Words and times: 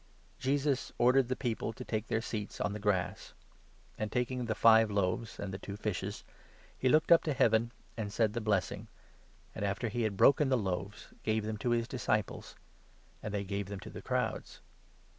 Jesus 0.39 0.91
ordered 0.97 1.27
the 1.27 1.35
people 1.35 1.73
to 1.73 1.83
take 1.85 2.07
their 2.07 2.21
seats 2.23 2.59
on 2.59 2.73
the 2.73 2.79
grass; 2.79 3.33
and, 3.99 4.11
.taking 4.11 4.45
the 4.45 4.55
five 4.55 4.89
loaves 4.89 5.37
and 5.37 5.53
the 5.53 5.59
two 5.59 5.77
fishes, 5.77 6.23
he 6.75 6.89
looked 6.89 7.11
up 7.11 7.21
to 7.21 7.33
Heaven, 7.33 7.69
and 7.95 8.11
said 8.11 8.33
the 8.33 8.41
blessing, 8.41 8.87
and, 9.53 9.63
after 9.63 9.89
he 9.89 10.01
had 10.01 10.17
broken 10.17 10.49
the 10.49 10.57
loaves, 10.57 11.09
gave 11.21 11.45
them 11.45 11.57
to 11.57 11.69
his 11.69 11.87
disciples; 11.87 12.55
and 13.21 13.31
they 13.31 13.43
gave 13.43 13.67
them 13.67 13.79
to 13.81 13.91
the 13.91 14.01
crowds. 14.01 14.59